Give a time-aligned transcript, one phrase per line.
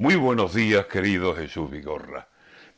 [0.00, 2.26] Muy buenos días, querido Jesús Vigorra.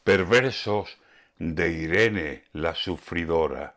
[0.03, 0.99] Perversos
[1.39, 3.77] de Irene la sufridora.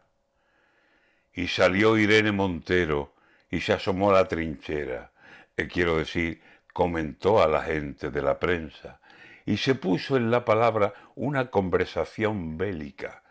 [1.31, 3.13] Y salió Irene Montero
[3.51, 5.11] y se asomó a la trinchera,
[5.55, 6.41] eh, quiero decir,
[6.73, 8.99] comentó a la gente de la prensa,
[9.45, 13.21] y se puso en la palabra una conversación bélica,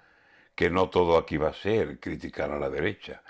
[0.54, 3.24] que no todo aquí va a ser criticar a la derecha,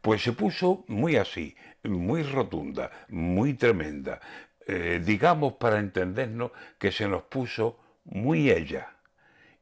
[0.00, 4.20] pues se puso muy así, muy rotunda, muy tremenda,
[4.68, 8.92] eh, digamos para entendernos que se nos puso muy ella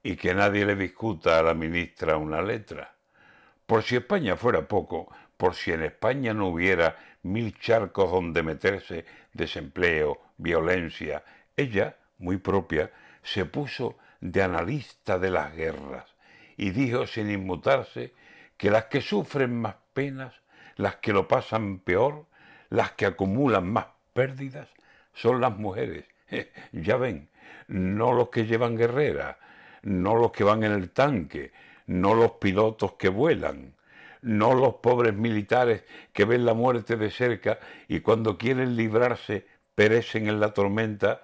[0.03, 2.97] y que nadie le discuta a la ministra una letra.
[3.67, 9.05] Por si España fuera poco, por si en España no hubiera mil charcos donde meterse
[9.33, 11.23] desempleo, violencia,
[11.57, 12.91] ella, muy propia,
[13.23, 16.17] se puso de analista de las guerras
[16.57, 18.13] y dijo sin inmutarse
[18.57, 20.35] que las que sufren más penas,
[20.75, 22.27] las que lo pasan peor,
[22.71, 24.69] las que acumulan más pérdidas,
[25.17, 26.05] son las mujeres.
[26.73, 27.29] ya ven,
[27.67, 29.39] no los que llevan guerrera,
[29.83, 31.53] no los que van en el tanque,
[31.87, 33.75] no los pilotos que vuelan,
[34.23, 40.29] no los pobres militares que ven la muerte de cerca y cuando quieren librarse perecen
[40.29, 41.23] en la tormenta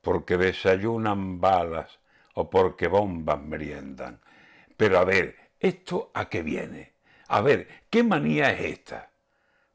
[0.00, 1.98] porque desayunan balas
[2.34, 4.20] o porque bombas meriendan.
[4.76, 6.92] Pero a ver, ¿esto a qué viene?
[7.28, 9.10] A ver, ¿qué manía es esta?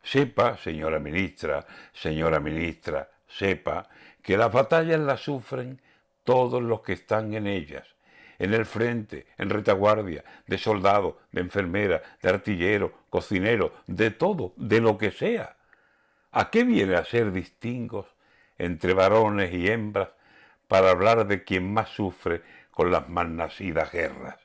[0.03, 3.88] Sepa, señora ministra, señora ministra, sepa
[4.22, 5.81] que las batallas las sufren
[6.23, 7.88] todos los que están en ellas,
[8.38, 14.81] en el frente, en retaguardia, de soldado, de enfermera, de artillero, cocinero, de todo, de
[14.81, 15.58] lo que sea.
[16.31, 18.05] ¿A qué viene a ser distingos
[18.58, 20.09] entre varones y hembras
[20.67, 24.38] para hablar de quien más sufre con las más nacidas guerras?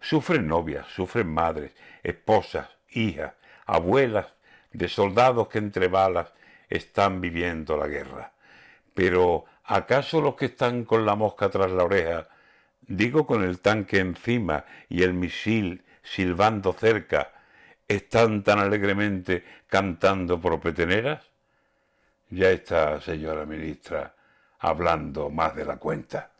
[0.00, 1.72] Sufren novias, sufren madres,
[2.02, 3.32] esposas, hijas,
[3.64, 4.26] abuelas
[4.72, 6.32] de soldados que entre balas
[6.68, 8.32] están viviendo la guerra.
[8.94, 12.28] Pero ¿acaso los que están con la mosca tras la oreja,
[12.80, 17.32] digo con el tanque encima y el misil silbando cerca,
[17.88, 21.24] están tan alegremente cantando por peteneras?
[22.30, 24.14] Ya está, señora ministra,
[24.58, 26.33] hablando más de la cuenta.